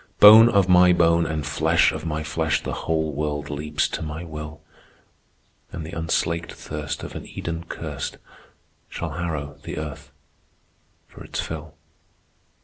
[0.19, 4.23] Bone of my bone and flesh of my flesh The whole world leaps to my
[4.23, 4.61] will,
[5.71, 8.17] And the unslaked thirst of an Eden cursed
[8.89, 10.11] Shall harrow the earth
[11.07, 11.75] for its fill.